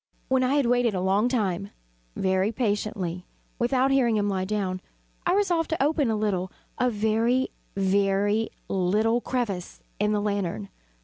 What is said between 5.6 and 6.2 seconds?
to open a